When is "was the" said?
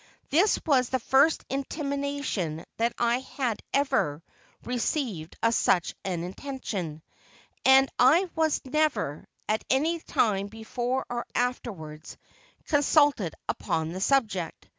0.65-0.97